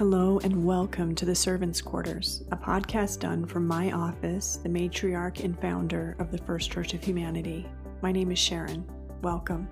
Hello 0.00 0.40
and 0.42 0.64
welcome 0.64 1.14
to 1.14 1.26
the 1.26 1.34
Servants 1.34 1.82
Quarters, 1.82 2.42
a 2.52 2.56
podcast 2.56 3.20
done 3.20 3.44
from 3.44 3.66
my 3.66 3.92
office, 3.92 4.56
the 4.56 4.68
matriarch 4.70 5.44
and 5.44 5.60
founder 5.60 6.16
of 6.18 6.30
the 6.32 6.38
First 6.38 6.70
Church 6.70 6.94
of 6.94 7.04
Humanity. 7.04 7.68
My 8.00 8.10
name 8.10 8.32
is 8.32 8.38
Sharon. 8.38 8.82
Welcome. 9.20 9.68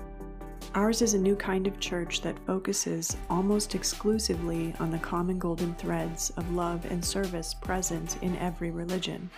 Ours 0.75 1.01
is 1.01 1.15
a 1.15 1.19
new 1.19 1.35
kind 1.35 1.67
of 1.67 1.81
church 1.81 2.21
that 2.21 2.39
focuses 2.45 3.17
almost 3.31 3.75
exclusively 3.75 4.75
on 4.79 4.91
the 4.91 4.99
common 4.99 5.39
golden 5.39 5.75
threads 5.77 6.29
of 6.37 6.53
love 6.53 6.85
and 6.91 7.03
service 7.03 7.55
present 7.55 8.23
in 8.23 8.37
every 8.37 8.71
religion. 8.71 9.31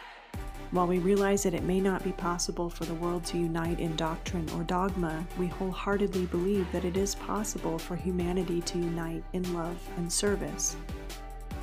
While 0.73 0.87
we 0.87 1.01
realize 1.01 1.43
that 1.43 1.55
it 1.55 1.65
may 1.65 1.81
not 1.81 2.05
be 2.05 2.13
possible 2.13 2.71
for 2.71 2.85
the 2.85 2.95
world 2.95 3.25
to 3.25 3.39
unite 3.39 3.81
in 3.81 3.97
doctrine 3.97 4.49
or 4.55 4.63
dogma, 4.63 5.27
we 5.37 5.49
wholeheartedly 5.49 6.27
believe 6.27 6.71
that 6.71 6.85
it 6.85 6.97
is 6.97 7.17
possible 7.17 7.77
for 7.77 7.97
humanity 7.97 8.61
to 8.61 8.79
unite 8.79 9.25
in 9.33 9.53
love 9.53 9.77
and 9.97 10.13
service. 10.13 10.77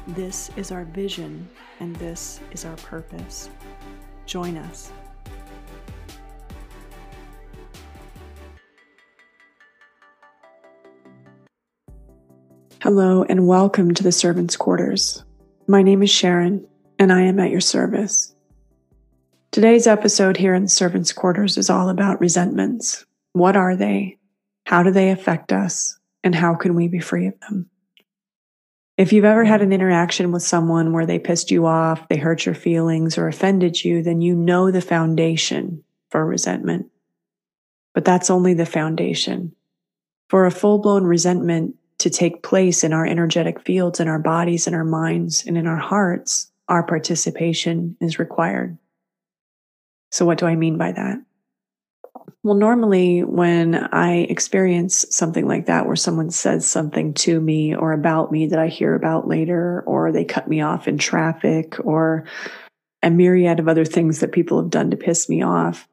This 0.10 0.52
is 0.58 0.74
our 0.74 0.84
vision, 0.84 1.48
and 1.80 1.96
this 1.96 2.42
is 2.52 2.66
our 2.66 2.76
purpose. 2.76 3.50
Join 4.26 4.58
us. 4.58 4.92
Hello, 12.82 13.24
and 13.24 13.48
welcome 13.48 13.94
to 13.94 14.04
the 14.04 14.12
Servants' 14.12 14.58
Quarters. 14.58 15.24
My 15.66 15.82
name 15.82 16.04
is 16.04 16.10
Sharon, 16.10 16.68
and 17.00 17.14
I 17.14 17.22
am 17.22 17.40
at 17.40 17.52
your 17.52 17.62
service. 17.62 18.34
Today's 19.52 19.88
episode 19.88 20.38
here 20.38 20.54
in 20.54 20.64
the 20.64 20.70
servants' 20.70 21.14
quarters 21.14 21.58
is 21.58 21.70
all 21.70 21.90
about 21.90 22.20
resentments. 22.20 23.06
What 23.34 23.56
are 23.56 23.76
they? 23.76 24.18
How 24.66 24.84
do 24.84 24.92
they 24.92 25.10
affect 25.10 25.52
us? 25.52 25.98
And 26.24 26.36
how 26.36 26.54
can 26.54 26.76
we 26.76 26.88
be 26.88 27.00
free 27.00 27.28
of 27.28 27.40
them? 27.40 27.70
If 28.98 29.14
you've 29.14 29.26
ever 29.26 29.46
had 29.46 29.62
an 29.62 29.72
interaction 29.72 30.32
with 30.32 30.44
someone 30.44 30.92
where 30.92 31.06
they 31.06 31.18
pissed 31.18 31.50
you 31.50 31.66
off, 31.66 32.08
they 32.10 32.18
hurt 32.18 32.46
your 32.46 32.56
feelings, 32.56 33.18
or 33.18 33.28
offended 33.28 33.84
you, 33.84 34.04
then 34.04 34.22
you 34.22 34.36
know 34.36 34.70
the 34.70 34.82
foundation 34.82 35.84
for 36.12 36.26
resentment. 36.26 36.88
But 37.94 38.06
that's 38.06 38.30
only 38.30 38.54
the 38.54 38.66
foundation. 38.66 39.56
For 40.30 40.46
a 40.46 40.52
full 40.52 40.80
blown 40.80 41.06
resentment 41.06 41.76
to 42.00 42.10
take 42.10 42.44
place 42.44 42.84
in 42.84 42.92
our 42.92 43.06
energetic 43.06 43.62
fields, 43.62 44.00
in 44.00 44.08
our 44.08 44.20
bodies, 44.20 44.68
in 44.68 44.74
our 44.74 44.84
minds, 44.84 45.46
and 45.46 45.58
in 45.58 45.68
our 45.68 45.78
hearts, 45.78 46.52
our 46.68 46.84
participation 46.84 47.96
is 48.02 48.20
required. 48.20 48.78
So, 50.12 50.26
what 50.26 50.38
do 50.38 50.46
I 50.46 50.56
mean 50.56 50.78
by 50.78 50.92
that? 50.92 51.20
Well, 52.44 52.56
normally 52.56 53.24
when 53.24 53.76
I 53.76 54.20
experience 54.30 55.06
something 55.10 55.48
like 55.48 55.66
that, 55.66 55.86
where 55.86 55.96
someone 55.96 56.30
says 56.30 56.68
something 56.68 57.14
to 57.16 57.42
me 57.42 57.76
or 57.76 57.92
about 57.92 58.32
me 58.32 58.48
that 58.48 58.60
I 58.60 58.68
hear 58.68 58.96
about 58.96 59.28
later, 59.28 59.84
or 59.86 60.12
they 60.12 60.24
cut 60.24 60.48
me 60.48 60.62
off 60.62 60.88
in 60.88 60.98
traffic, 60.98 61.76
or 61.84 62.26
a 63.04 63.10
myriad 63.10 63.60
of 63.60 63.68
other 63.68 63.86
things 63.86 64.20
that 64.20 64.32
people 64.32 64.62
have 64.62 64.70
done 64.70 64.92
to 64.92 64.98
piss 64.98 65.28
me 65.28 65.42
off, 65.42 65.88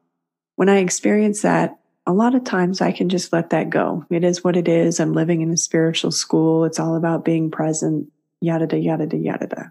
when 0.55 0.69
I 0.69 0.77
experience 0.77 1.41
that, 1.41 1.77
a 2.07 2.13
lot 2.13 2.35
of 2.35 2.43
times 2.43 2.81
I 2.81 2.91
can 2.91 3.09
just 3.09 3.33
let 3.33 3.49
that 3.49 3.69
go. 3.69 4.05
It 4.09 4.23
is 4.23 4.43
what 4.43 4.55
it 4.55 4.67
is. 4.67 4.99
I'm 4.99 5.13
living 5.13 5.41
in 5.41 5.51
a 5.51 5.57
spiritual 5.57 6.11
school. 6.11 6.63
It's 6.63 6.79
all 6.79 6.95
about 6.95 7.25
being 7.25 7.49
present, 7.49 8.09
yada, 8.41 8.67
da, 8.67 8.77
yada, 8.77 9.07
da, 9.07 9.17
yada, 9.17 9.47
da. 9.47 9.63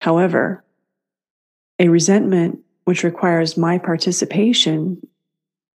However, 0.00 0.64
a 1.78 1.88
resentment 1.88 2.60
which 2.88 3.04
requires 3.04 3.58
my 3.58 3.76
participation, 3.76 5.06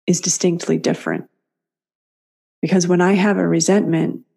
is 0.06 0.22
distinctly 0.22 0.78
different. 0.78 1.28
Because 2.62 2.88
when 2.88 3.02
I 3.02 3.14
have 3.14 3.40
a 3.40 3.48
resentment, 3.48 4.28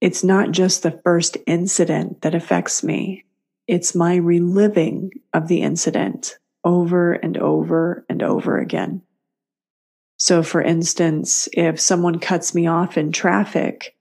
it's 0.00 0.24
not 0.24 0.50
just 0.50 0.82
the 0.82 0.98
first 1.04 1.36
incident 1.46 2.22
that 2.22 2.34
affects 2.34 2.82
me, 2.82 3.26
it's 3.66 3.94
my 3.94 4.16
reliving 4.16 5.10
of 5.34 5.46
the 5.46 5.60
incident 5.60 6.38
over 6.64 7.12
and 7.12 7.36
over 7.36 8.06
and 8.08 8.22
over 8.22 8.58
again. 8.58 9.02
So, 10.16 10.42
for 10.42 10.62
instance, 10.62 11.50
if 11.52 11.78
someone 11.78 12.18
cuts 12.18 12.54
me 12.54 12.66
off 12.66 12.96
in 12.96 13.12
traffic, 13.12 13.94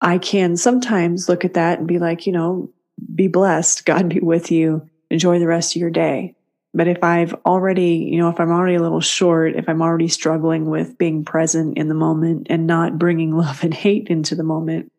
I 0.00 0.18
can 0.18 0.56
sometimes 0.56 1.28
look 1.28 1.44
at 1.44 1.54
that 1.54 1.78
and 1.78 1.86
be 1.86 2.00
like, 2.00 2.26
you 2.26 2.32
know, 2.32 2.72
be 3.14 3.28
blessed, 3.28 3.84
God 3.86 4.08
be 4.08 4.18
with 4.18 4.50
you, 4.50 4.90
enjoy 5.10 5.38
the 5.38 5.46
rest 5.46 5.76
of 5.76 5.80
your 5.80 5.90
day. 5.90 6.34
But 6.72 6.86
if 6.86 7.02
I've 7.02 7.34
already, 7.44 8.08
you 8.10 8.18
know, 8.18 8.28
if 8.28 8.38
I'm 8.38 8.52
already 8.52 8.76
a 8.76 8.82
little 8.82 9.00
short, 9.00 9.56
if 9.56 9.68
I'm 9.68 9.82
already 9.82 10.08
struggling 10.08 10.70
with 10.70 10.98
being 10.98 11.24
present 11.24 11.76
in 11.76 11.88
the 11.88 11.94
moment 11.94 12.46
and 12.48 12.66
not 12.66 12.98
bringing 12.98 13.32
love 13.36 13.64
and 13.64 13.74
hate 13.74 14.08
into 14.08 14.34
the 14.34 14.44
moment, 14.44 14.92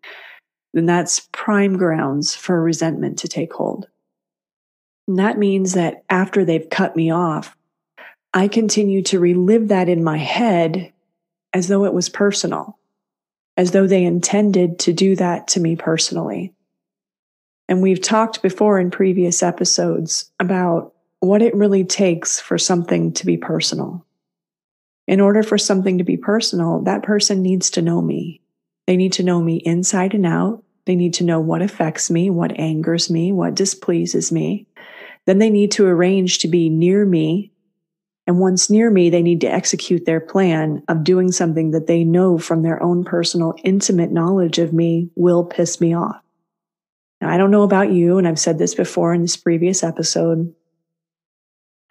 then 0.74 0.86
that's 0.86 1.28
prime 1.32 1.78
grounds 1.78 2.36
for 2.36 2.62
resentment 2.62 3.20
to 3.20 3.28
take 3.28 3.54
hold. 3.54 3.88
And 5.08 5.20
that 5.20 5.38
means 5.38 5.74
that 5.74 6.04
after 6.10 6.46
they've 6.46 6.70
cut 6.70 6.96
me 6.96 7.12
off, 7.12 7.58
I 8.34 8.48
continue 8.48 9.02
to 9.04 9.20
relive 9.20 9.68
that 9.70 9.90
in 9.90 10.04
my 10.04 10.18
head 10.18 10.94
as 11.54 11.68
though 11.68 11.84
it 11.86 11.94
was 11.94 12.08
personal, 12.08 12.78
as 13.58 13.72
though 13.72 13.88
they 13.88 14.06
intended 14.06 14.80
to 14.80 14.94
do 14.94 15.16
that 15.18 15.50
to 15.50 15.60
me 15.60 15.76
personally. 15.76 16.54
And 17.68 17.82
we've 17.82 18.02
talked 18.02 18.42
before 18.42 18.80
in 18.80 18.92
previous 18.92 19.44
episodes 19.44 20.32
about 20.40 20.91
what 21.22 21.42
it 21.42 21.56
really 21.56 21.86
takes 21.86 22.40
for 22.40 22.58
something 22.58 23.14
to 23.14 23.26
be 23.26 23.38
personal. 23.38 24.06
In 25.08 25.22
order 25.22 25.44
for 25.44 25.58
something 25.58 26.00
to 26.00 26.04
be 26.04 26.18
personal, 26.18 26.82
that 26.82 27.04
person 27.04 27.42
needs 27.42 27.70
to 27.72 27.82
know 27.82 28.02
me. 28.02 28.42
They 28.88 28.98
need 28.98 29.14
to 29.14 29.24
know 29.24 29.40
me 29.40 29.58
inside 29.58 30.14
and 30.16 30.26
out. 30.26 30.64
They 30.86 30.96
need 30.96 31.14
to 31.16 31.24
know 31.24 31.40
what 31.40 31.62
affects 31.62 32.10
me, 32.10 32.32
what 32.32 32.60
angers 32.60 33.10
me, 33.10 33.32
what 33.32 33.54
displeases 33.54 34.32
me. 34.32 34.66
Then 35.28 35.38
they 35.38 35.52
need 35.52 35.72
to 35.74 35.86
arrange 35.86 36.40
to 36.40 36.48
be 36.48 36.70
near 36.70 37.06
me. 37.06 37.52
And 38.26 38.40
once 38.40 38.70
near 38.70 38.90
me, 38.90 39.12
they 39.12 39.22
need 39.22 39.42
to 39.42 39.52
execute 39.52 40.06
their 40.06 40.20
plan 40.20 40.84
of 40.88 41.04
doing 41.04 41.32
something 41.32 41.72
that 41.72 41.86
they 41.86 42.04
know 42.04 42.40
from 42.40 42.64
their 42.64 42.82
own 42.82 43.04
personal, 43.04 43.54
intimate 43.64 44.12
knowledge 44.12 44.58
of 44.58 44.74
me 44.74 45.12
will 45.16 45.44
piss 45.44 45.80
me 45.80 45.94
off. 45.94 46.22
Now, 47.20 47.30
I 47.30 47.38
don't 47.38 47.52
know 47.52 47.64
about 47.64 47.92
you, 47.92 48.18
and 48.18 48.28
I've 48.28 48.40
said 48.40 48.58
this 48.58 48.74
before 48.74 49.14
in 49.14 49.22
this 49.22 49.38
previous 49.38 49.84
episode, 49.84 50.54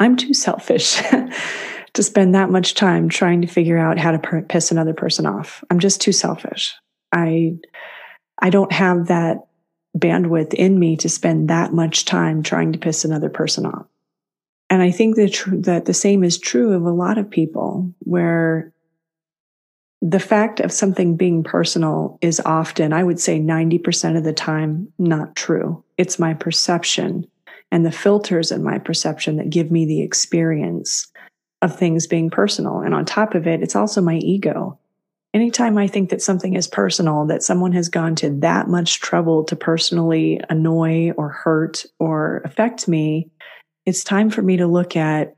I'm 0.01 0.17
too 0.17 0.33
selfish 0.33 1.01
to 1.93 2.03
spend 2.03 2.35
that 2.35 2.51
much 2.51 2.75
time 2.75 3.09
trying 3.09 3.43
to 3.43 3.47
figure 3.47 3.79
out 3.79 3.99
how 3.99 4.11
to 4.11 4.19
per- 4.19 4.43
piss 4.43 4.71
another 4.71 4.95
person 4.95 5.27
off. 5.27 5.63
I'm 5.71 5.79
just 5.79 6.01
too 6.01 6.13
selfish. 6.13 6.75
I 7.13 7.59
I 8.39 8.49
don't 8.49 8.73
have 8.73 9.09
that 9.09 9.47
bandwidth 9.97 10.55
in 10.55 10.79
me 10.79 10.97
to 10.97 11.09
spend 11.09 11.51
that 11.51 11.75
much 11.75 12.07
time 12.07 12.43
trying 12.43 12.73
to 12.73 12.79
piss 12.79 13.05
another 13.05 13.29
person 13.29 13.67
off. 13.67 13.87
And 14.71 14.81
I 14.83 14.91
think 14.91 15.17
that 15.17 15.35
tr- 15.35 15.57
that 15.57 15.85
the 15.85 15.95
same 15.95 16.25
is 16.25 16.39
true 16.39 16.73
of 16.73 16.85
a 16.85 16.93
lot 16.93 17.19
of 17.19 17.29
people 17.29 17.93
where 17.99 18.73
the 20.01 20.21
fact 20.21 20.61
of 20.61 20.73
something 20.73 21.17
being 21.17 21.45
personal 21.45 22.19
is 22.23 22.41
often, 22.47 22.95
I 22.95 23.05
would 23.05 23.21
say 23.21 23.39
90% 23.39 24.17
of 24.17 24.25
the 24.25 24.33
time, 24.33 24.91
not 24.99 25.37
true. 25.37 25.85
It's 25.99 26.19
my 26.19 26.33
perception 26.33 27.27
and 27.71 27.87
the 27.87 27.93
filters 27.93 28.51
in 28.51 28.63
my 28.63 28.79
perception 28.79 29.37
that 29.37 29.51
give 29.51 29.71
me 29.71 29.85
the 29.85 30.03
experience 30.03 31.07
of 31.63 31.77
things 31.77 32.07
being 32.07 32.31
personal. 32.31 32.81
And 32.81 32.95
on 32.95 33.05
top 33.05 33.35
of 33.35 33.47
it, 33.47 33.63
it's 33.63 33.77
also 33.77 34.01
my 34.01 34.17
ego. 34.17 34.79
Anytime 35.33 35.79
I 35.79 35.87
think 35.87 36.11
that 36.11 36.23
something 36.23 36.55
is 36.55 36.67
personal, 36.67 37.27
that 37.27 37.43
someone 37.43 37.73
has 37.73 37.89
gone 37.89 38.17
to 38.17 38.31
that 38.41 38.69
much 38.69 39.01
trouble 39.01 39.45
to 39.45 39.55
personally 39.55 40.41
annoy 40.49 41.13
or 41.17 41.29
hurt 41.29 41.85
or 41.99 42.43
affect 42.45 42.89
me, 42.89 43.31
it's 43.87 44.03
time 44.03 44.31
for 44.31 44.43
me 44.43 44.57
to 44.57 44.67
look 44.67 44.97
at 44.97 45.37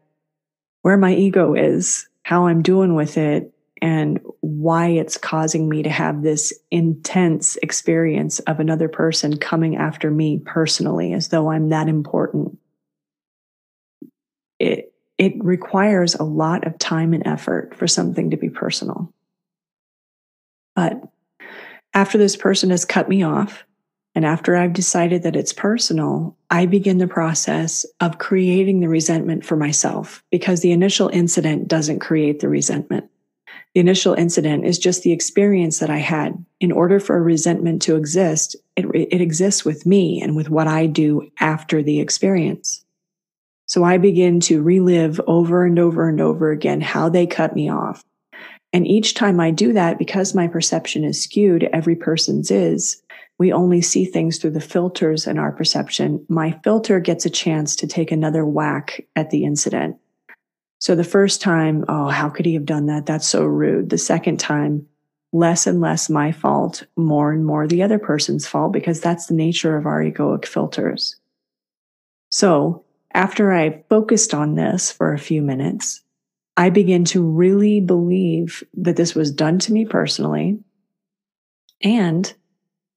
where 0.81 0.97
my 0.97 1.15
ego 1.15 1.55
is, 1.55 2.09
how 2.23 2.47
I'm 2.47 2.63
doing 2.63 2.95
with 2.95 3.19
it, 3.19 3.53
and 3.83 4.21
why 4.41 4.87
it's 4.87 5.19
causing 5.19 5.69
me 5.69 5.83
to 5.83 5.91
have 5.91 6.23
this 6.23 6.55
intense 6.71 7.57
experience 7.57 8.39
of 8.41 8.61
another 8.61 8.89
person 8.89 9.37
coming 9.37 9.77
after 9.77 10.09
me 10.09 10.39
personally 10.39 11.13
as 11.13 11.29
though 11.29 11.51
I'm 11.51 11.71
that 11.71 11.89
important. 11.89 12.59
It, 14.61 14.95
it 15.19 15.33
requires 15.43 16.15
a 16.15 16.23
lot 16.23 16.65
of 16.65 16.79
time 16.79 17.13
and 17.13 17.27
effort 17.27 17.75
for 17.75 17.89
something 17.89 18.31
to 18.31 18.37
be 18.37 18.49
personal. 18.49 19.13
But 20.77 21.03
after 21.93 22.19
this 22.19 22.37
person 22.37 22.71
has 22.71 22.85
cut 22.85 23.09
me 23.09 23.25
off, 23.25 23.65
and 24.15 24.25
after 24.25 24.55
I've 24.57 24.75
decided 24.75 25.25
that 25.25 25.37
it's 25.37 25.53
personal, 25.53 26.37
I 26.51 26.67
begin 26.67 26.99
the 26.99 27.09
process 27.09 27.85
of 27.99 28.19
creating 28.19 28.79
the 28.79 28.89
resentment 28.89 29.45
for 29.45 29.57
myself 29.57 30.23
because 30.31 30.61
the 30.61 30.71
initial 30.71 31.09
incident 31.09 31.67
doesn't 31.67 31.99
create 31.99 32.39
the 32.39 32.49
resentment 32.49 33.09
the 33.75 33.81
initial 33.81 34.15
incident 34.15 34.67
is 34.67 34.79
just 34.79 35.03
the 35.03 35.13
experience 35.13 35.79
that 35.79 35.91
I 35.91 35.99
had. 35.99 36.45
In 36.61 36.73
order 36.73 37.01
for 37.01 37.17
a 37.17 37.23
resentment 37.23 37.81
to 37.83 37.97
exist, 37.97 38.55
it, 38.77 38.85
it 38.95 39.21
exists 39.21 39.65
with 39.65 39.87
me 39.87 40.21
and 40.21 40.37
with 40.37 40.51
what 40.51 40.67
I 40.67 40.87
do 40.87 41.31
after 41.41 41.83
the 41.83 42.01
experience. 42.01 42.85
So 43.67 43.85
I 43.85 43.97
begin 43.97 44.41
to 44.41 44.63
relive 44.63 45.21
over 45.27 45.65
and 45.65 45.79
over 45.79 46.09
and 46.09 46.21
over 46.21 46.51
again 46.51 46.83
how 46.83 47.09
they 47.09 47.27
cut 47.27 47.55
me 47.55 47.71
off. 47.71 48.05
And 48.75 48.87
each 48.87 49.15
time 49.15 49.41
I 49.41 49.51
do 49.51 49.73
that, 49.73 49.99
because 49.99 50.35
my 50.35 50.49
perception 50.49 51.05
is 51.05 51.23
skewed, 51.23 51.65
every 51.73 51.97
person's 51.97 52.51
is, 52.51 53.03
we 53.39 53.53
only 53.53 53.81
see 53.81 54.05
things 54.05 54.39
through 54.39 54.51
the 54.53 54.61
filters 54.61 55.27
in 55.27 55.39
our 55.39 55.53
perception. 55.53 56.25
My 56.29 56.53
filter 56.63 57.01
gets 57.01 57.25
a 57.25 57.31
chance 57.31 57.75
to 57.77 57.87
take 57.87 58.13
another 58.13 58.45
whack 58.45 59.07
at 59.17 59.31
the 59.31 59.45
incident. 59.45 59.97
So 60.83 60.97
the 60.97 61.05
first 61.05 61.41
time, 61.41 61.85
oh, 61.89 62.09
how 62.09 62.29
could 62.29 62.45
he 62.45 62.55
have 62.55 62.67
done 62.67 62.87
that? 62.87 63.07
That's 63.07 63.29
so 63.29 63.45
rude. 63.45 63.91
The 63.91 63.99
second 63.99 64.41
time, 64.41 64.85
less 65.33 65.65
and 65.69 65.81
less 65.81 66.11
my 66.11 66.33
fault, 66.33 66.85
more 66.97 67.31
and 67.31 67.47
more 67.47 67.69
the 67.69 67.85
other 67.85 68.01
person's 68.01 68.49
fault, 68.49 68.73
because 68.73 69.01
that's 69.01 69.27
the 69.27 69.35
nature 69.35 69.77
of 69.77 69.87
our 69.87 70.03
egoic 70.03 70.45
filters. 70.45 71.15
So 72.31 72.85
after 73.15 73.53
I 73.53 73.85
focused 73.89 74.35
on 74.35 74.57
this 74.57 74.91
for 74.91 75.13
a 75.13 75.21
few 75.21 75.41
minutes, 75.41 76.03
I 76.57 76.69
began 76.69 77.05
to 77.05 77.23
really 77.25 77.79
believe 77.79 78.65
that 78.75 78.97
this 78.97 79.15
was 79.15 79.31
done 79.31 79.61
to 79.61 79.73
me 79.73 79.85
personally 79.85 80.59
and 81.81 82.35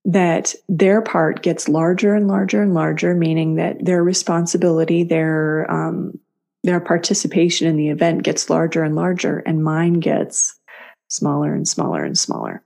that 0.06 0.56
their 0.68 1.04
part 1.04 1.44
gets 1.44 1.70
larger 1.70 2.16
and 2.16 2.28
larger 2.28 2.64
and 2.64 2.74
larger, 2.74 3.14
meaning 3.14 3.58
that 3.58 3.86
their 3.86 4.04
responsibility, 4.04 5.04
their 5.04 5.70
um, 5.70 6.20
their 6.66 6.80
participation 6.80 7.68
in 7.68 7.78
the 7.78 7.90
event 7.90 8.24
gets 8.24 8.50
larger 8.50 8.84
and 8.84 8.96
larger, 8.96 9.40
and 9.40 9.64
mine 9.64 10.00
gets 10.00 10.60
smaller 11.08 11.54
and 11.54 11.68
smaller 11.68 12.04
and 12.04 12.18
smaller. 12.18 12.64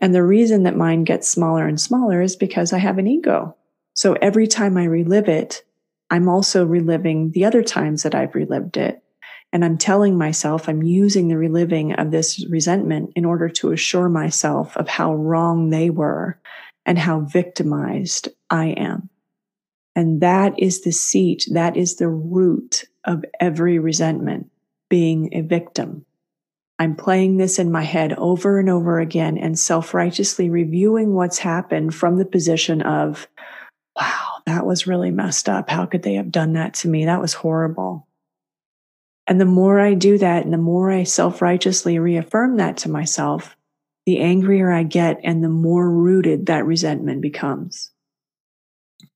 And 0.00 0.14
the 0.14 0.22
reason 0.22 0.62
that 0.62 0.76
mine 0.76 1.04
gets 1.04 1.28
smaller 1.28 1.66
and 1.66 1.80
smaller 1.80 2.22
is 2.22 2.36
because 2.36 2.72
I 2.72 2.78
have 2.78 2.98
an 2.98 3.08
ego. 3.08 3.56
So 3.94 4.12
every 4.14 4.46
time 4.46 4.76
I 4.76 4.84
relive 4.84 5.28
it, 5.28 5.64
I'm 6.10 6.28
also 6.28 6.64
reliving 6.64 7.32
the 7.32 7.44
other 7.44 7.62
times 7.62 8.04
that 8.04 8.14
I've 8.14 8.34
relived 8.34 8.76
it. 8.76 9.02
And 9.52 9.64
I'm 9.64 9.78
telling 9.78 10.16
myself 10.16 10.68
I'm 10.68 10.82
using 10.82 11.28
the 11.28 11.38
reliving 11.38 11.94
of 11.94 12.10
this 12.10 12.46
resentment 12.48 13.12
in 13.16 13.24
order 13.24 13.48
to 13.48 13.72
assure 13.72 14.08
myself 14.08 14.76
of 14.76 14.88
how 14.88 15.14
wrong 15.14 15.70
they 15.70 15.90
were 15.90 16.38
and 16.86 16.98
how 16.98 17.20
victimized 17.20 18.28
I 18.50 18.66
am. 18.68 19.10
And 19.96 20.20
that 20.20 20.56
is 20.58 20.82
the 20.82 20.92
seat, 20.92 21.48
that 21.50 21.76
is 21.76 21.96
the 21.96 22.08
root 22.08 22.84
of 23.08 23.24
every 23.40 23.80
resentment, 23.80 24.50
being 24.88 25.30
a 25.32 25.40
victim. 25.40 26.04
I'm 26.78 26.94
playing 26.94 27.38
this 27.38 27.58
in 27.58 27.72
my 27.72 27.82
head 27.82 28.12
over 28.12 28.60
and 28.60 28.70
over 28.70 29.00
again 29.00 29.36
and 29.36 29.58
self 29.58 29.94
righteously 29.94 30.48
reviewing 30.50 31.14
what's 31.14 31.38
happened 31.38 31.94
from 31.94 32.18
the 32.18 32.24
position 32.24 32.82
of, 32.82 33.26
wow, 33.96 34.42
that 34.46 34.64
was 34.64 34.86
really 34.86 35.10
messed 35.10 35.48
up. 35.48 35.70
How 35.70 35.86
could 35.86 36.02
they 36.02 36.14
have 36.14 36.30
done 36.30 36.52
that 36.52 36.74
to 36.74 36.88
me? 36.88 37.06
That 37.06 37.20
was 37.20 37.32
horrible. 37.32 38.06
And 39.26 39.40
the 39.40 39.46
more 39.46 39.80
I 39.80 39.94
do 39.94 40.18
that 40.18 40.44
and 40.44 40.52
the 40.52 40.58
more 40.58 40.90
I 40.90 41.02
self 41.02 41.42
righteously 41.42 41.98
reaffirm 41.98 42.58
that 42.58 42.76
to 42.78 42.90
myself, 42.90 43.56
the 44.06 44.20
angrier 44.20 44.70
I 44.70 44.84
get 44.84 45.18
and 45.24 45.42
the 45.42 45.48
more 45.48 45.90
rooted 45.90 46.46
that 46.46 46.64
resentment 46.64 47.22
becomes. 47.22 47.90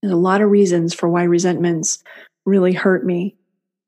There's 0.00 0.12
a 0.12 0.16
lot 0.16 0.40
of 0.40 0.50
reasons 0.50 0.94
for 0.94 1.08
why 1.08 1.22
resentments 1.24 2.02
really 2.44 2.72
hurt 2.72 3.06
me. 3.06 3.36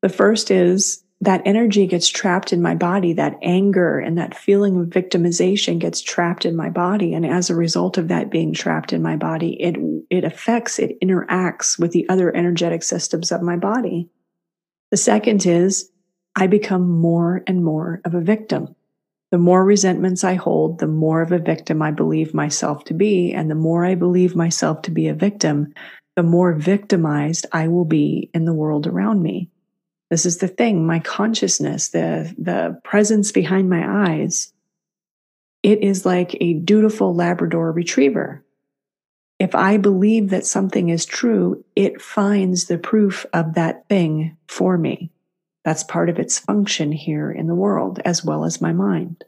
The 0.04 0.10
first 0.10 0.50
is 0.50 1.02
that 1.22 1.40
energy 1.46 1.86
gets 1.86 2.10
trapped 2.10 2.52
in 2.52 2.60
my 2.60 2.74
body, 2.74 3.14
that 3.14 3.38
anger 3.40 3.98
and 3.98 4.18
that 4.18 4.36
feeling 4.36 4.78
of 4.78 4.88
victimization 4.88 5.78
gets 5.78 6.02
trapped 6.02 6.44
in 6.44 6.54
my 6.54 6.68
body. 6.68 7.14
And 7.14 7.24
as 7.24 7.48
a 7.48 7.54
result 7.54 7.96
of 7.96 8.08
that 8.08 8.30
being 8.30 8.52
trapped 8.52 8.92
in 8.92 9.00
my 9.00 9.16
body, 9.16 9.54
it, 9.58 9.76
it 10.10 10.24
affects, 10.24 10.78
it 10.78 11.00
interacts 11.00 11.78
with 11.78 11.92
the 11.92 12.06
other 12.10 12.36
energetic 12.36 12.82
systems 12.82 13.32
of 13.32 13.40
my 13.40 13.56
body. 13.56 14.10
The 14.90 14.98
second 14.98 15.46
is 15.46 15.90
I 16.36 16.48
become 16.48 16.86
more 16.86 17.42
and 17.46 17.64
more 17.64 18.02
of 18.04 18.12
a 18.12 18.20
victim. 18.20 18.76
The 19.30 19.38
more 19.38 19.64
resentments 19.64 20.22
I 20.22 20.34
hold, 20.34 20.80
the 20.80 20.86
more 20.86 21.22
of 21.22 21.32
a 21.32 21.38
victim 21.38 21.80
I 21.80 21.92
believe 21.92 22.34
myself 22.34 22.84
to 22.84 22.92
be. 22.92 23.32
And 23.32 23.50
the 23.50 23.54
more 23.54 23.86
I 23.86 23.94
believe 23.94 24.36
myself 24.36 24.82
to 24.82 24.90
be 24.90 25.08
a 25.08 25.14
victim, 25.14 25.72
the 26.14 26.22
more 26.22 26.52
victimized 26.52 27.46
I 27.52 27.68
will 27.68 27.86
be 27.86 28.28
in 28.34 28.44
the 28.44 28.52
world 28.52 28.86
around 28.86 29.22
me. 29.22 29.48
This 30.14 30.26
is 30.26 30.38
the 30.38 30.46
thing, 30.46 30.86
my 30.86 31.00
consciousness, 31.00 31.88
the, 31.88 32.32
the 32.38 32.80
presence 32.84 33.32
behind 33.32 33.68
my 33.68 34.12
eyes, 34.12 34.52
it 35.64 35.82
is 35.82 36.06
like 36.06 36.36
a 36.40 36.52
dutiful 36.52 37.16
Labrador 37.16 37.72
retriever. 37.72 38.44
If 39.40 39.56
I 39.56 39.76
believe 39.76 40.30
that 40.30 40.46
something 40.46 40.88
is 40.88 41.04
true, 41.04 41.64
it 41.74 42.00
finds 42.00 42.66
the 42.66 42.78
proof 42.78 43.26
of 43.32 43.54
that 43.54 43.88
thing 43.88 44.36
for 44.46 44.78
me. 44.78 45.10
That's 45.64 45.82
part 45.82 46.08
of 46.08 46.20
its 46.20 46.38
function 46.38 46.92
here 46.92 47.32
in 47.32 47.48
the 47.48 47.56
world, 47.56 47.98
as 48.04 48.24
well 48.24 48.44
as 48.44 48.60
my 48.60 48.72
mind. 48.72 49.24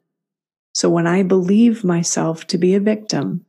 So 0.72 0.88
when 0.88 1.08
I 1.08 1.24
believe 1.24 1.82
myself 1.82 2.46
to 2.46 2.58
be 2.58 2.76
a 2.76 2.80
victim, 2.80 3.44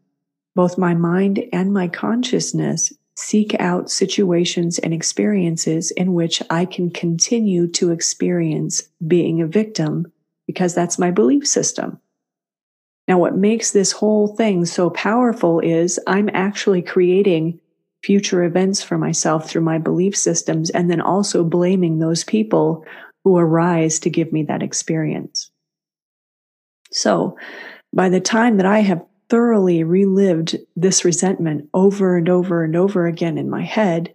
both 0.55 0.79
my 0.79 0.95
mind 0.95 1.43
and 1.53 1.71
my 1.71 1.87
consciousness 1.87 2.91
seek 3.17 3.55
out 3.59 3.89
situations 3.89 4.77
and 4.77 4.93
experiences 4.93 5.89
in 5.91 6.13
which 6.13 6.41
I 6.51 6.65
can 6.65 6.91
continue 6.91 7.67
to 7.69 7.89
experience 7.89 8.83
being 9.07 9.41
a 9.41 9.47
victim 9.47 10.11
because 10.45 10.75
that's 10.75 10.99
my 10.99 11.09
belief 11.09 11.47
system. 11.47 11.99
Now, 13.07 13.17
what 13.17 13.35
makes 13.35 13.71
this 13.71 13.91
whole 13.91 14.27
thing 14.35 14.65
so 14.65 14.91
powerful 14.91 15.59
is 15.59 15.99
I'm 16.05 16.29
actually 16.33 16.83
creating 16.83 17.59
future 18.03 18.43
events 18.43 18.83
for 18.83 18.99
myself 18.99 19.49
through 19.49 19.63
my 19.63 19.79
belief 19.79 20.15
systems, 20.15 20.69
and 20.69 20.89
then 20.89 21.01
also 21.01 21.43
blaming 21.43 21.97
those 21.97 22.23
people 22.23 22.85
who 23.23 23.35
arise 23.35 23.97
to 23.99 24.11
give 24.11 24.31
me 24.31 24.43
that 24.43 24.61
experience. 24.61 25.49
So 26.91 27.35
by 27.93 28.09
the 28.09 28.21
time 28.21 28.57
that 28.57 28.67
I 28.67 28.79
have 28.81 29.03
thoroughly 29.29 29.83
relived 29.83 30.57
this 30.75 31.03
resentment 31.03 31.69
over 31.73 32.17
and 32.17 32.29
over 32.29 32.63
and 32.63 32.75
over 32.75 33.07
again 33.07 33.37
in 33.37 33.49
my 33.49 33.63
head, 33.63 34.13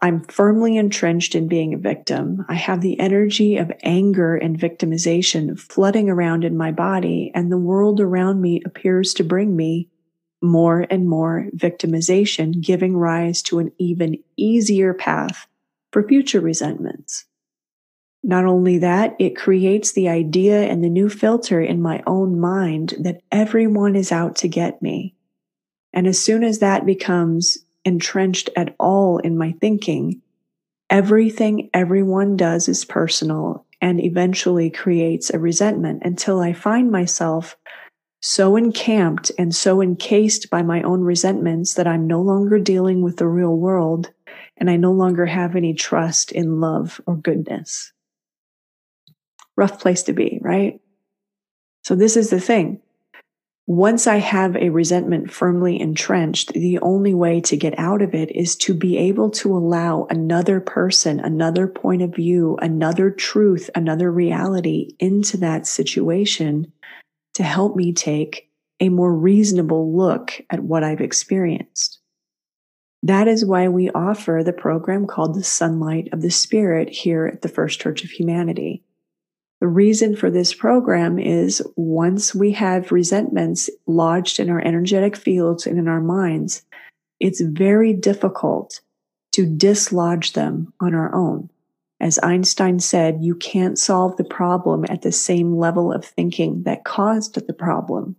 I'm 0.00 0.24
firmly 0.24 0.76
entrenched 0.76 1.36
in 1.36 1.46
being 1.46 1.74
a 1.74 1.78
victim. 1.78 2.44
I 2.48 2.54
have 2.54 2.80
the 2.80 2.98
energy 2.98 3.56
of 3.56 3.70
anger 3.84 4.34
and 4.34 4.58
victimization 4.58 5.58
flooding 5.58 6.10
around 6.10 6.42
in 6.44 6.56
my 6.56 6.72
body, 6.72 7.30
and 7.34 7.52
the 7.52 7.58
world 7.58 8.00
around 8.00 8.40
me 8.42 8.60
appears 8.66 9.14
to 9.14 9.24
bring 9.24 9.54
me 9.54 9.88
more 10.42 10.86
and 10.90 11.08
more 11.08 11.46
victimization, 11.54 12.60
giving 12.60 12.96
rise 12.96 13.42
to 13.42 13.60
an 13.60 13.70
even 13.78 14.18
easier 14.36 14.92
path 14.92 15.46
for 15.92 16.02
future 16.02 16.40
resentments. 16.40 17.26
Not 18.24 18.44
only 18.44 18.78
that, 18.78 19.16
it 19.18 19.36
creates 19.36 19.92
the 19.92 20.08
idea 20.08 20.62
and 20.62 20.82
the 20.82 20.88
new 20.88 21.08
filter 21.08 21.60
in 21.60 21.82
my 21.82 22.02
own 22.06 22.38
mind 22.38 22.94
that 23.00 23.20
everyone 23.32 23.96
is 23.96 24.12
out 24.12 24.36
to 24.36 24.48
get 24.48 24.80
me. 24.80 25.14
And 25.92 26.06
as 26.06 26.22
soon 26.22 26.44
as 26.44 26.60
that 26.60 26.86
becomes 26.86 27.58
entrenched 27.84 28.48
at 28.56 28.74
all 28.78 29.18
in 29.18 29.36
my 29.36 29.52
thinking, 29.60 30.22
everything 30.88 31.68
everyone 31.74 32.36
does 32.36 32.68
is 32.68 32.84
personal 32.84 33.66
and 33.80 34.00
eventually 34.00 34.70
creates 34.70 35.30
a 35.30 35.40
resentment 35.40 36.02
until 36.04 36.38
I 36.38 36.52
find 36.52 36.92
myself 36.92 37.56
so 38.20 38.54
encamped 38.54 39.32
and 39.36 39.52
so 39.52 39.82
encased 39.82 40.48
by 40.48 40.62
my 40.62 40.80
own 40.82 41.00
resentments 41.00 41.74
that 41.74 41.88
I'm 41.88 42.06
no 42.06 42.20
longer 42.20 42.60
dealing 42.60 43.02
with 43.02 43.16
the 43.16 43.26
real 43.26 43.56
world 43.56 44.12
and 44.56 44.70
I 44.70 44.76
no 44.76 44.92
longer 44.92 45.26
have 45.26 45.56
any 45.56 45.74
trust 45.74 46.30
in 46.30 46.60
love 46.60 47.00
or 47.04 47.16
goodness. 47.16 47.92
Rough 49.56 49.80
place 49.80 50.02
to 50.04 50.12
be, 50.12 50.38
right? 50.42 50.80
So 51.84 51.94
this 51.94 52.16
is 52.16 52.30
the 52.30 52.40
thing. 52.40 52.80
Once 53.66 54.08
I 54.08 54.16
have 54.16 54.56
a 54.56 54.70
resentment 54.70 55.30
firmly 55.30 55.80
entrenched, 55.80 56.52
the 56.52 56.80
only 56.80 57.14
way 57.14 57.40
to 57.42 57.56
get 57.56 57.78
out 57.78 58.02
of 58.02 58.12
it 58.12 58.34
is 58.34 58.56
to 58.56 58.74
be 58.74 58.98
able 58.98 59.30
to 59.30 59.56
allow 59.56 60.06
another 60.10 60.60
person, 60.60 61.20
another 61.20 61.68
point 61.68 62.02
of 62.02 62.14
view, 62.14 62.58
another 62.60 63.08
truth, 63.08 63.70
another 63.76 64.10
reality 64.10 64.96
into 64.98 65.36
that 65.38 65.66
situation 65.66 66.72
to 67.34 67.44
help 67.44 67.76
me 67.76 67.92
take 67.92 68.50
a 68.80 68.88
more 68.88 69.14
reasonable 69.14 69.96
look 69.96 70.32
at 70.50 70.64
what 70.64 70.82
I've 70.82 71.00
experienced. 71.00 72.00
That 73.04 73.28
is 73.28 73.44
why 73.44 73.68
we 73.68 73.90
offer 73.90 74.42
the 74.44 74.52
program 74.52 75.06
called 75.06 75.34
the 75.34 75.44
Sunlight 75.44 76.08
of 76.12 76.20
the 76.20 76.30
Spirit 76.30 76.88
here 76.88 77.26
at 77.26 77.42
the 77.42 77.48
First 77.48 77.80
Church 77.80 78.02
of 78.02 78.10
Humanity. 78.10 78.82
The 79.62 79.68
reason 79.68 80.16
for 80.16 80.28
this 80.28 80.52
program 80.52 81.20
is 81.20 81.62
once 81.76 82.34
we 82.34 82.50
have 82.50 82.90
resentments 82.90 83.70
lodged 83.86 84.40
in 84.40 84.50
our 84.50 84.60
energetic 84.60 85.14
fields 85.14 85.68
and 85.68 85.78
in 85.78 85.86
our 85.86 86.00
minds, 86.00 86.64
it's 87.20 87.40
very 87.40 87.92
difficult 87.92 88.80
to 89.30 89.46
dislodge 89.46 90.32
them 90.32 90.72
on 90.80 90.96
our 90.96 91.14
own. 91.14 91.48
As 92.00 92.18
Einstein 92.24 92.80
said, 92.80 93.22
you 93.22 93.36
can't 93.36 93.78
solve 93.78 94.16
the 94.16 94.24
problem 94.24 94.84
at 94.88 95.02
the 95.02 95.12
same 95.12 95.56
level 95.56 95.92
of 95.92 96.04
thinking 96.04 96.64
that 96.64 96.82
caused 96.82 97.36
the 97.46 97.54
problem. 97.54 98.16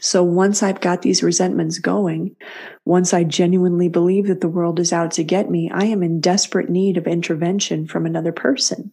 So 0.00 0.22
once 0.22 0.62
I've 0.62 0.82
got 0.82 1.00
these 1.00 1.22
resentments 1.22 1.78
going, 1.78 2.36
once 2.84 3.14
I 3.14 3.24
genuinely 3.24 3.88
believe 3.88 4.26
that 4.26 4.42
the 4.42 4.48
world 4.48 4.80
is 4.80 4.92
out 4.92 5.12
to 5.12 5.24
get 5.24 5.48
me, 5.48 5.70
I 5.70 5.86
am 5.86 6.02
in 6.02 6.20
desperate 6.20 6.68
need 6.68 6.98
of 6.98 7.06
intervention 7.06 7.86
from 7.86 8.04
another 8.04 8.32
person. 8.32 8.92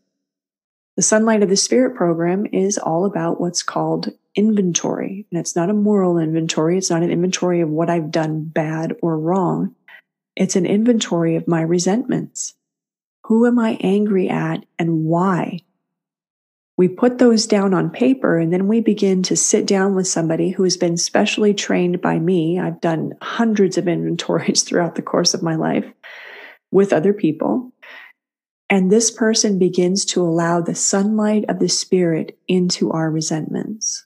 The 0.98 1.04
Sunlight 1.04 1.44
of 1.44 1.50
the 1.50 1.56
Spirit 1.56 1.96
program 1.96 2.48
is 2.52 2.80
all 2.80 3.06
about 3.06 3.40
what's 3.40 3.62
called 3.62 4.10
inventory. 4.34 5.28
And 5.32 5.40
it's 5.40 5.56
not 5.56 5.70
a 5.70 5.74
moral 5.74 6.18
inventory. 6.18 6.76
It's 6.76 6.90
not 6.90 7.04
an 7.04 7.12
inventory 7.12 7.62
of 7.62 7.70
what 7.70 7.88
I've 7.88 8.10
done 8.10 8.46
bad 8.46 8.96
or 9.04 9.20
wrong. 9.20 9.76
It's 10.36 10.56
an 10.56 10.66
inventory 10.66 11.36
of 11.36 11.48
my 11.48 11.62
resentments. 11.62 12.56
Who 13.26 13.46
am 13.46 13.60
I 13.60 13.78
angry 13.80 14.28
at 14.28 14.66
and 14.80 15.06
why? 15.06 15.60
We 16.78 16.88
put 16.88 17.20
those 17.20 17.46
down 17.46 17.76
on 17.76 17.92
paper 17.92 18.40
and 18.40 18.52
then 18.52 18.68
we 18.68 18.82
begin 18.82 19.22
to 19.24 19.36
sit 19.36 19.68
down 19.68 19.94
with 19.94 20.08
somebody 20.08 20.50
who 20.50 20.64
has 20.64 20.78
been 20.78 20.98
specially 20.98 21.54
trained 21.54 22.02
by 22.02 22.18
me. 22.18 22.60
I've 22.60 22.82
done 22.82 23.14
hundreds 23.22 23.78
of 23.78 23.88
inventories 23.88 24.64
throughout 24.68 24.96
the 24.96 25.04
course 25.04 25.36
of 25.36 25.44
my 25.44 25.58
life 25.58 25.86
with 26.72 26.92
other 26.92 27.14
people. 27.14 27.72
And 28.70 28.92
this 28.92 29.12
person 29.12 29.58
begins 29.58 30.04
to 30.06 30.22
allow 30.22 30.62
the 30.62 30.76
sunlight 30.76 31.46
of 31.48 31.60
the 31.60 31.70
spirit 31.70 32.38
into 32.48 32.92
our 32.92 33.10
resentments. 33.10 34.06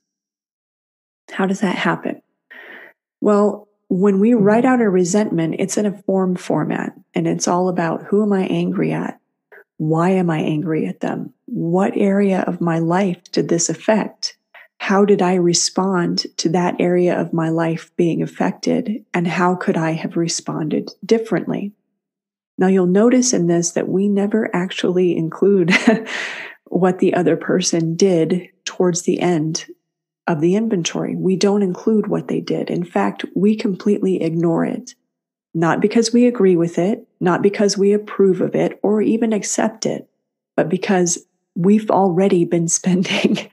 How 1.31 1.45
does 1.45 1.61
that 1.61 1.75
happen? 1.75 2.21
Well, 3.21 3.67
when 3.87 4.19
we 4.19 4.31
mm-hmm. 4.31 4.43
write 4.43 4.65
out 4.65 4.81
a 4.81 4.89
resentment, 4.89 5.55
it's 5.59 5.77
in 5.77 5.85
a 5.85 6.01
form 6.03 6.35
format 6.35 6.93
and 7.13 7.27
it's 7.27 7.47
all 7.47 7.69
about 7.69 8.03
who 8.03 8.23
am 8.23 8.33
I 8.33 8.43
angry 8.45 8.91
at? 8.91 9.19
Why 9.77 10.11
am 10.11 10.29
I 10.29 10.39
angry 10.39 10.85
at 10.85 10.99
them? 10.99 11.33
What 11.45 11.97
area 11.97 12.41
of 12.41 12.61
my 12.61 12.79
life 12.79 13.21
did 13.31 13.49
this 13.49 13.67
affect? 13.67 14.37
How 14.77 15.05
did 15.05 15.21
I 15.21 15.35
respond 15.35 16.25
to 16.37 16.49
that 16.49 16.75
area 16.79 17.19
of 17.19 17.33
my 17.33 17.49
life 17.49 17.91
being 17.95 18.21
affected? 18.21 19.03
And 19.13 19.27
how 19.27 19.55
could 19.55 19.77
I 19.77 19.91
have 19.91 20.17
responded 20.17 20.91
differently? 21.05 21.73
Now 22.61 22.67
you'll 22.67 22.85
notice 22.85 23.33
in 23.33 23.47
this 23.47 23.71
that 23.71 23.89
we 23.89 24.07
never 24.07 24.55
actually 24.55 25.17
include 25.17 25.73
what 26.65 26.99
the 26.99 27.15
other 27.15 27.35
person 27.35 27.95
did 27.95 28.49
towards 28.65 29.01
the 29.01 29.19
end 29.19 29.65
of 30.27 30.41
the 30.41 30.55
inventory. 30.55 31.15
We 31.15 31.35
don't 31.35 31.63
include 31.63 32.05
what 32.05 32.27
they 32.27 32.39
did. 32.39 32.69
In 32.69 32.83
fact, 32.83 33.25
we 33.35 33.55
completely 33.55 34.21
ignore 34.21 34.63
it. 34.63 34.93
Not 35.55 35.81
because 35.81 36.13
we 36.13 36.27
agree 36.27 36.55
with 36.55 36.77
it, 36.77 37.07
not 37.19 37.41
because 37.41 37.79
we 37.79 37.93
approve 37.93 38.41
of 38.41 38.53
it 38.53 38.79
or 38.83 39.01
even 39.01 39.33
accept 39.33 39.87
it, 39.87 40.07
but 40.55 40.69
because 40.69 41.17
we've 41.55 41.89
already 41.89 42.45
been 42.45 42.67
spending 42.79 43.49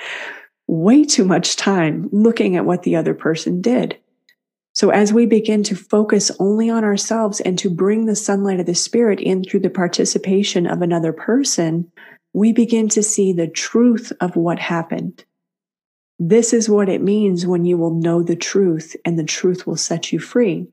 way 0.67 1.03
too 1.03 1.25
much 1.25 1.57
time 1.57 2.11
looking 2.13 2.57
at 2.57 2.67
what 2.67 2.83
the 2.83 2.97
other 2.97 3.15
person 3.15 3.63
did. 3.63 3.97
So 4.79 4.91
as 4.91 5.13
we 5.13 5.27
begin 5.27 5.65
to 5.65 5.75
focus 5.75 6.31
only 6.39 6.71
on 6.71 6.85
ourselves 6.85 7.41
and 7.41 7.59
to 7.59 7.69
bring 7.69 8.07
the 8.07 8.15
sunlight 8.15 8.61
of 8.61 8.67
the 8.67 8.77
spirit 8.77 9.19
in 9.19 9.43
through 9.43 9.59
the 9.59 9.71
participation 9.71 10.69
of 10.69 10.83
another 10.83 11.13
person, 11.13 11.91
we 12.33 12.53
begin 12.53 12.89
to 12.91 13.03
see 13.03 13.33
the 13.33 13.49
truth 13.49 14.13
of 14.21 14.37
what 14.37 14.61
happened. 14.61 15.25
This 16.21 16.53
is 16.53 16.69
what 16.69 16.89
it 16.89 17.03
means 17.03 17.45
when 17.45 17.65
you 17.65 17.77
will 17.77 17.93
know 17.93 18.23
the 18.23 18.37
truth 18.37 18.95
and 19.05 19.19
the 19.19 19.25
truth 19.25 19.67
will 19.67 19.77
set 19.77 20.13
you 20.13 20.21
free. 20.21 20.69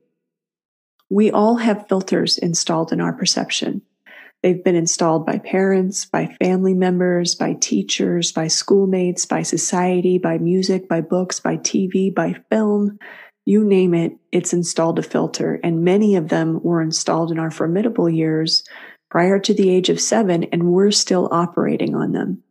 We 1.10 1.32
all 1.32 1.56
have 1.56 1.88
filters 1.88 2.38
installed 2.38 2.92
in 2.92 3.00
our 3.00 3.12
perception. 3.12 3.82
They've 4.40 4.62
been 4.62 4.76
installed 4.76 5.26
by 5.26 5.38
parents, 5.38 6.04
by 6.04 6.26
family 6.40 6.74
members, 6.74 7.34
by 7.34 7.54
teachers, 7.54 8.30
by 8.30 8.46
schoolmates, 8.46 9.26
by 9.26 9.42
society, 9.42 10.18
by 10.18 10.38
music, 10.38 10.88
by 10.88 11.00
books, 11.00 11.40
by 11.40 11.56
TV, 11.56 12.14
by 12.14 12.36
film, 12.50 13.00
you 13.46 13.64
name 13.64 13.94
it, 13.94 14.12
it's 14.32 14.52
installed 14.52 14.98
a 14.98 15.02
filter. 15.02 15.60
And 15.62 15.84
many 15.84 16.16
of 16.16 16.28
them 16.28 16.60
were 16.62 16.82
installed 16.82 17.30
in 17.30 17.38
our 17.38 17.50
formidable 17.50 18.10
years 18.10 18.64
prior 19.08 19.38
to 19.38 19.54
the 19.54 19.70
age 19.70 19.88
of 19.88 20.00
seven, 20.00 20.44
and 20.44 20.72
we're 20.72 20.90
still 20.90 21.28
operating 21.30 21.94
on 21.94 22.12
them. 22.12 22.42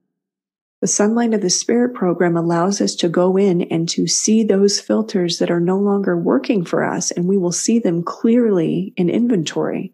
The 0.81 0.87
Sunlight 0.87 1.33
of 1.33 1.41
the 1.41 1.49
Spirit 1.49 1.93
program 1.93 2.37
allows 2.37 2.79
us 2.79 2.95
to 2.95 3.09
go 3.09 3.37
in 3.37 3.63
and 3.63 3.89
to 3.89 4.07
see 4.07 4.43
those 4.43 4.79
filters 4.79 5.39
that 5.39 5.51
are 5.51 5.59
no 5.59 5.77
longer 5.77 6.17
working 6.17 6.63
for 6.63 6.83
us, 6.83 7.11
and 7.11 7.27
we 7.27 7.37
will 7.37 7.51
see 7.51 7.79
them 7.79 8.01
clearly 8.01 8.93
in 8.95 9.09
inventory. 9.09 9.93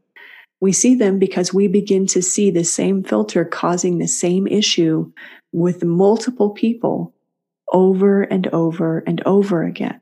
We 0.60 0.72
see 0.72 0.94
them 0.94 1.18
because 1.18 1.54
we 1.54 1.68
begin 1.68 2.06
to 2.08 2.22
see 2.22 2.52
the 2.52 2.64
same 2.64 3.04
filter 3.04 3.44
causing 3.44 3.98
the 3.98 4.08
same 4.08 4.46
issue 4.46 5.12
with 5.52 5.84
multiple 5.84 6.52
people 6.52 7.16
over 7.74 8.22
and 8.22 8.48
over 8.48 9.00
and 9.00 9.24
over 9.26 9.64
again 9.64 10.01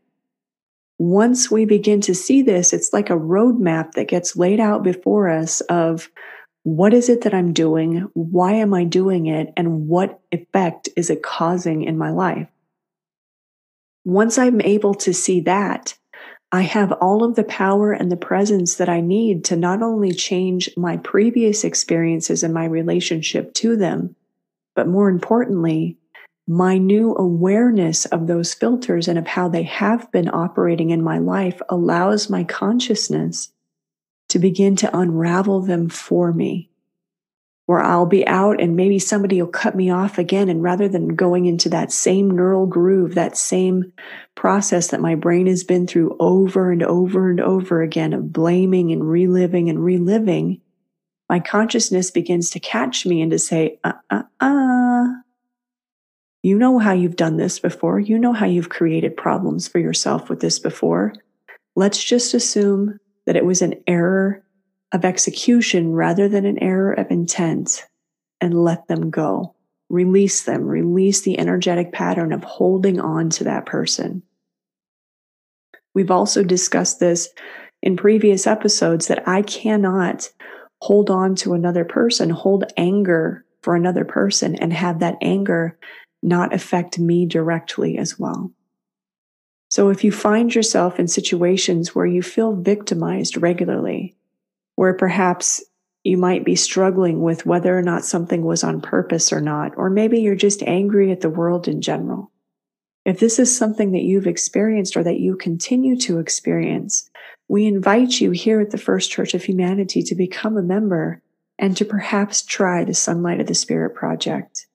once 1.00 1.50
we 1.50 1.64
begin 1.64 2.02
to 2.02 2.14
see 2.14 2.42
this, 2.42 2.74
it's 2.74 2.92
like 2.92 3.10
a 3.10 3.14
roadmap 3.14 3.94
that 3.94 4.10
gets 4.10 4.36
laid 4.36 4.60
out 4.60 4.84
before 4.84 5.30
us 5.30 5.62
of 5.62 6.10
what 6.64 6.94
is 6.94 7.08
it 7.08 7.22
that 7.22 7.34
I'm 7.34 7.54
doing? 7.54 8.10
Why 8.14 8.54
am 8.54 8.74
I 8.74 8.84
doing 8.84 9.28
it? 9.28 9.54
And 9.56 9.88
what 9.88 10.20
effect 10.34 10.90
is 10.98 11.10
it 11.10 11.24
causing 11.24 11.84
in 11.84 11.98
my 11.98 12.12
life? 12.12 12.50
Once 14.04 14.38
I'm 14.38 14.60
able 14.60 14.94
to 14.96 15.14
see 15.14 15.40
that, 15.42 15.98
I 16.52 16.62
have 16.62 16.92
all 16.94 17.24
of 17.24 17.36
the 17.36 17.46
power 17.46 17.94
and 17.94 18.12
the 18.12 18.18
presence 18.18 18.76
that 18.76 18.90
I 18.90 19.00
need 19.00 19.46
to 19.46 19.56
not 19.56 19.82
only 19.82 20.12
change 20.12 20.70
my 20.76 20.98
previous 20.98 21.64
experiences 21.64 22.44
and 22.44 22.54
my 22.54 22.66
relationship 22.66 23.54
to 23.56 23.78
them, 23.78 24.16
but 24.76 24.88
more 24.88 25.10
importantly, 25.10 25.98
my 26.50 26.80
new 26.80 27.16
awareness 27.16 28.06
of 28.06 28.26
those 28.26 28.56
filters 28.56 29.08
and 29.08 29.20
of 29.20 29.28
how 29.28 29.48
they 29.48 29.62
have 29.62 30.12
been 30.12 30.28
operating 30.28 30.90
in 30.90 31.00
my 31.00 31.20
life 31.20 31.62
allows 31.70 32.28
my 32.28 32.44
consciousness 32.44 33.52
to 34.30 34.40
begin 34.40 34.76
to 34.76 34.98
unravel 34.98 35.62
them 35.62 35.88
for 35.90 36.34
me. 36.34 36.72
Where 37.68 37.82
I'll 37.82 38.08
be 38.08 38.26
out 38.26 38.60
and 38.60 38.76
maybe 38.76 38.98
somebody 38.98 39.40
will 39.40 39.52
cut 39.52 39.76
me 39.76 39.92
off 39.92 40.18
again. 40.18 40.50
And 40.50 40.64
rather 40.64 40.88
than 40.90 41.10
going 41.10 41.46
into 41.46 41.70
that 41.70 41.92
same 41.92 42.32
neural 42.32 42.66
groove, 42.66 43.14
that 43.14 43.38
same 43.38 43.94
process 44.34 44.88
that 44.88 45.02
my 45.02 45.14
brain 45.14 45.46
has 45.46 45.64
been 45.64 45.86
through 45.86 46.18
over 46.20 46.72
and 46.72 46.82
over 46.82 47.30
and 47.30 47.40
over 47.40 47.84
again 47.84 48.12
of 48.12 48.34
blaming 48.34 48.92
and 48.92 49.08
reliving 49.08 49.70
and 49.70 49.86
reliving, 49.86 50.62
my 51.30 51.40
consciousness 51.40 52.10
begins 52.10 52.50
to 52.50 52.60
catch 52.60 53.06
me 53.06 53.22
and 53.22 53.30
to 53.30 53.38
say, 53.38 53.80
uh, 53.84 53.94
uh, 54.10 54.24
uh, 54.40 55.06
you 56.42 56.58
know 56.58 56.80
how 56.80 56.94
you've 56.94 57.16
done 57.16 57.38
this 57.38 57.60
before. 57.60 58.00
You 58.00 58.18
know 58.18 58.34
how 58.34 58.46
you've 58.46 58.70
created 58.70 59.18
problems 59.18 59.68
for 59.68 59.80
yourself 59.80 60.30
with 60.30 60.40
this 60.40 60.60
before. 60.60 61.14
Let's 61.76 62.02
just 62.04 62.34
assume 62.34 63.00
that 63.26 63.36
it 63.36 63.46
was 63.46 63.62
an 63.62 63.76
error 63.88 64.44
of 64.92 65.06
execution 65.06 65.92
rather 65.92 66.28
than 66.28 66.46
an 66.46 66.58
error 66.60 66.94
of 66.94 67.12
intent 67.12 67.86
and 68.42 68.64
let 68.64 68.88
them 68.88 69.10
go. 69.10 69.56
Release 69.90 70.44
them, 70.44 70.66
release 70.66 71.22
the 71.22 71.38
energetic 71.40 71.92
pattern 71.92 72.32
of 72.32 72.44
holding 72.44 73.00
on 73.00 73.30
to 73.32 73.44
that 73.44 73.66
person. 73.66 74.24
We've 75.94 76.12
also 76.12 76.44
discussed 76.44 77.00
this 77.00 77.30
in 77.82 77.98
previous 77.98 78.46
episodes 78.48 79.08
that 79.08 79.28
I 79.28 79.42
cannot 79.42 80.30
hold 80.82 81.10
on 81.10 81.36
to 81.36 81.54
another 81.54 81.84
person, 81.84 82.30
hold 82.30 82.72
anger 82.78 83.46
for 83.62 83.76
another 83.76 84.06
person, 84.06 84.56
and 84.56 84.72
have 84.72 85.00
that 85.00 85.18
anger 85.22 85.78
not 86.22 86.54
affect 86.54 87.00
me 87.00 87.26
directly 87.26 87.98
as 87.98 88.20
well. 88.20 88.52
So 89.70 89.90
if 89.90 90.04
you 90.04 90.12
find 90.12 90.54
yourself 90.54 91.00
in 91.00 91.08
situations 91.08 91.94
where 91.94 92.06
you 92.06 92.24
feel 92.24 92.56
victimized 92.56 93.38
regularly, 93.38 94.16
where 94.76 94.94
perhaps 94.94 95.64
you 96.04 96.18
might 96.18 96.44
be 96.44 96.56
struggling 96.56 97.22
with 97.22 97.46
whether 97.46 97.78
or 97.78 97.82
not 97.82 98.06
something 98.06 98.44
was 98.44 98.64
on 98.64 98.82
purpose 98.82 99.32
or 99.32 99.42
not, 99.42 99.74
or 99.78 99.90
maybe 99.90 100.22
you're 100.22 100.36
just 100.36 100.64
angry 100.64 101.12
at 101.12 101.22
the 101.22 101.30
world 101.30 101.68
in 101.68 101.82
general. 101.82 102.32
If 103.06 103.20
this 103.20 103.40
is 103.40 103.56
something 103.56 103.92
that 103.92 104.04
you've 104.04 104.28
experienced 104.28 104.98
or 104.98 105.04
that 105.04 105.20
you 105.20 105.36
continue 105.36 105.98
to 105.98 106.20
experience, 106.20 107.10
we 107.48 107.66
invite 107.66 108.22
you 108.22 108.32
here 108.32 108.60
at 108.60 108.72
the 108.72 108.78
First 108.78 109.12
Church 109.12 109.34
of 109.34 109.44
Humanity 109.44 110.04
to 110.04 110.16
become 110.16 110.58
a 110.58 110.64
member 110.64 111.22
and 111.58 111.76
to 111.78 111.86
perhaps 111.86 112.42
try 112.42 112.84
the 112.84 112.94
Sunlight 112.94 113.42
of 113.42 113.48
the 113.48 113.56
Spirit 113.56 113.94
project. 113.94 114.68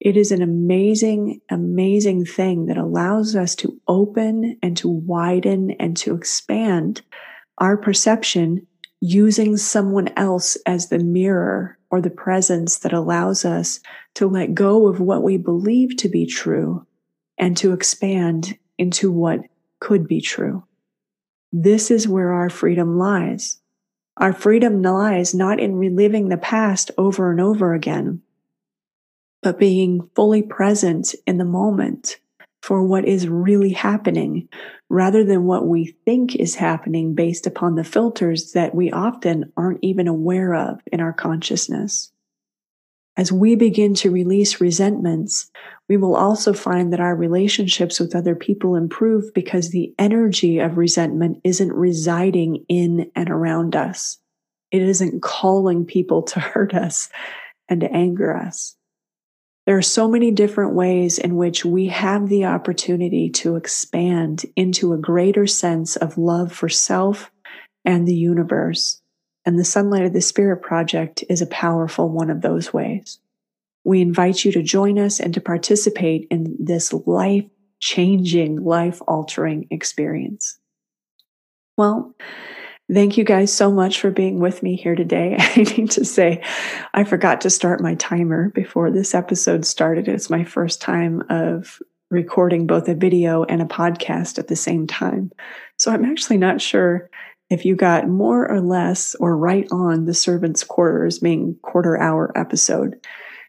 It 0.00 0.16
is 0.16 0.30
an 0.30 0.42
amazing, 0.42 1.40
amazing 1.50 2.24
thing 2.24 2.66
that 2.66 2.76
allows 2.76 3.34
us 3.34 3.54
to 3.56 3.80
open 3.88 4.56
and 4.62 4.76
to 4.76 4.88
widen 4.88 5.72
and 5.72 5.96
to 5.98 6.14
expand 6.14 7.02
our 7.58 7.76
perception 7.76 8.66
using 9.00 9.56
someone 9.56 10.08
else 10.16 10.56
as 10.66 10.88
the 10.88 10.98
mirror 10.98 11.78
or 11.90 12.00
the 12.00 12.10
presence 12.10 12.78
that 12.78 12.92
allows 12.92 13.44
us 13.44 13.80
to 14.14 14.26
let 14.28 14.54
go 14.54 14.86
of 14.86 15.00
what 15.00 15.22
we 15.22 15.36
believe 15.36 15.96
to 15.96 16.08
be 16.08 16.26
true 16.26 16.86
and 17.36 17.56
to 17.56 17.72
expand 17.72 18.56
into 18.76 19.10
what 19.10 19.40
could 19.80 20.06
be 20.06 20.20
true. 20.20 20.64
This 21.52 21.90
is 21.90 22.06
where 22.06 22.32
our 22.32 22.50
freedom 22.50 22.98
lies. 22.98 23.58
Our 24.16 24.32
freedom 24.32 24.82
lies 24.82 25.34
not 25.34 25.60
in 25.60 25.76
reliving 25.76 26.28
the 26.28 26.36
past 26.36 26.90
over 26.98 27.30
and 27.30 27.40
over 27.40 27.72
again, 27.72 28.22
but 29.42 29.58
being 29.58 30.08
fully 30.14 30.42
present 30.42 31.14
in 31.26 31.38
the 31.38 31.44
moment 31.44 32.18
for 32.62 32.82
what 32.82 33.04
is 33.04 33.28
really 33.28 33.72
happening 33.72 34.48
rather 34.90 35.24
than 35.24 35.44
what 35.44 35.66
we 35.66 35.96
think 36.04 36.34
is 36.36 36.54
happening 36.54 37.14
based 37.14 37.46
upon 37.46 37.74
the 37.74 37.84
filters 37.84 38.52
that 38.52 38.74
we 38.74 38.90
often 38.90 39.52
aren't 39.56 39.78
even 39.82 40.08
aware 40.08 40.54
of 40.54 40.80
in 40.90 41.00
our 41.00 41.12
consciousness. 41.12 42.10
As 43.16 43.32
we 43.32 43.56
begin 43.56 43.94
to 43.94 44.12
release 44.12 44.60
resentments, 44.60 45.50
we 45.88 45.96
will 45.96 46.14
also 46.14 46.52
find 46.52 46.92
that 46.92 47.00
our 47.00 47.16
relationships 47.16 47.98
with 47.98 48.14
other 48.14 48.36
people 48.36 48.76
improve 48.76 49.34
because 49.34 49.70
the 49.70 49.92
energy 49.98 50.60
of 50.60 50.78
resentment 50.78 51.40
isn't 51.42 51.72
residing 51.72 52.64
in 52.68 53.10
and 53.16 53.28
around 53.28 53.74
us. 53.74 54.18
It 54.70 54.82
isn't 54.82 55.22
calling 55.22 55.84
people 55.84 56.22
to 56.24 56.38
hurt 56.40 56.74
us 56.74 57.08
and 57.68 57.80
to 57.80 57.92
anger 57.92 58.36
us. 58.36 58.77
There 59.68 59.76
are 59.76 59.82
so 59.82 60.08
many 60.08 60.30
different 60.30 60.72
ways 60.72 61.18
in 61.18 61.36
which 61.36 61.62
we 61.62 61.88
have 61.88 62.30
the 62.30 62.46
opportunity 62.46 63.28
to 63.32 63.56
expand 63.56 64.46
into 64.56 64.94
a 64.94 64.98
greater 64.98 65.46
sense 65.46 65.94
of 65.94 66.16
love 66.16 66.54
for 66.54 66.70
self 66.70 67.30
and 67.84 68.08
the 68.08 68.14
universe. 68.14 69.02
And 69.44 69.58
the 69.58 69.66
Sunlight 69.66 70.06
of 70.06 70.14
the 70.14 70.22
Spirit 70.22 70.62
Project 70.62 71.22
is 71.28 71.42
a 71.42 71.46
powerful 71.48 72.08
one 72.08 72.30
of 72.30 72.40
those 72.40 72.72
ways. 72.72 73.18
We 73.84 74.00
invite 74.00 74.42
you 74.42 74.52
to 74.52 74.62
join 74.62 74.98
us 74.98 75.20
and 75.20 75.34
to 75.34 75.40
participate 75.42 76.26
in 76.30 76.56
this 76.58 76.90
life 76.94 77.44
changing, 77.78 78.64
life 78.64 79.02
altering 79.06 79.66
experience. 79.70 80.58
Well, 81.76 82.14
Thank 82.92 83.18
you 83.18 83.24
guys 83.24 83.52
so 83.52 83.70
much 83.70 84.00
for 84.00 84.10
being 84.10 84.40
with 84.40 84.62
me 84.62 84.74
here 84.74 84.94
today. 84.94 85.36
I 85.38 85.62
need 85.62 85.90
to 85.92 86.04
say, 86.04 86.42
I 86.94 87.04
forgot 87.04 87.42
to 87.42 87.50
start 87.50 87.82
my 87.82 87.94
timer 87.96 88.48
before 88.50 88.90
this 88.90 89.14
episode 89.14 89.66
started. 89.66 90.08
It's 90.08 90.30
my 90.30 90.44
first 90.44 90.80
time 90.80 91.22
of 91.28 91.80
recording 92.10 92.66
both 92.66 92.88
a 92.88 92.94
video 92.94 93.44
and 93.44 93.60
a 93.60 93.66
podcast 93.66 94.38
at 94.38 94.48
the 94.48 94.56
same 94.56 94.86
time. 94.86 95.30
So 95.76 95.92
I'm 95.92 96.06
actually 96.06 96.38
not 96.38 96.62
sure 96.62 97.10
if 97.50 97.66
you 97.66 97.76
got 97.76 98.08
more 98.08 98.50
or 98.50 98.62
less 98.62 99.14
or 99.16 99.36
right 99.36 99.68
on 99.70 100.06
the 100.06 100.14
servant's 100.14 100.64
quarters 100.64 101.18
being 101.18 101.56
quarter 101.62 102.00
hour 102.00 102.32
episode. 102.36 102.96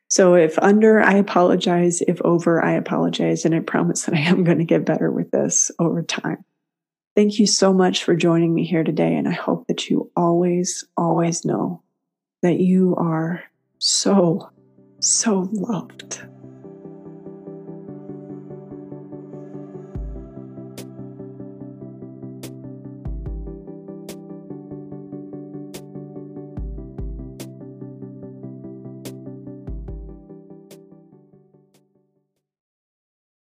So 0.10 0.36
if 0.36 0.60
under, 0.60 1.02
I 1.02 1.14
apologize. 1.14 2.02
If 2.02 2.20
over, 2.24 2.64
I 2.64 2.74
apologize. 2.74 3.46
And 3.46 3.56
I 3.56 3.60
promise 3.60 4.04
that 4.04 4.16
I 4.16 4.20
am 4.20 4.44
going 4.44 4.58
to 4.58 4.66
get 4.66 4.86
better 4.86 5.10
with 5.12 5.32
this 5.32 5.72
over 5.80 6.04
time. 6.04 6.44
Thank 7.20 7.38
you 7.38 7.48
so 7.48 7.74
much 7.74 8.06
for 8.06 8.16
joining 8.16 8.54
me 8.54 8.64
here 8.64 8.86
today. 8.86 9.14
And 9.18 9.28
I 9.28 9.34
hope 9.34 9.68
that 9.68 9.90
you 9.90 10.10
always, 10.16 10.86
always 10.96 11.44
know 11.44 11.84
that 12.44 12.62
you 12.62 12.96
are 12.96 13.44
so, 13.78 14.50
so 15.02 15.50
loved. 15.52 16.26